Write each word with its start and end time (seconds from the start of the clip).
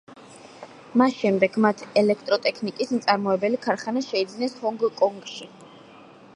ამის 0.99 1.17
შემდეგ 1.17 1.59
მათ 1.65 1.83
ელექტროტექნიკის 2.03 2.95
მწარმოებელი 2.95 3.61
ქარხანა 3.67 4.03
შეიძინეს 4.09 4.59
ჰონგ-კონგში. 4.65 5.51